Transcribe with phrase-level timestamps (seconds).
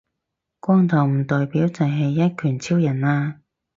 [0.59, 3.39] 光頭唔代表就係一拳超人呀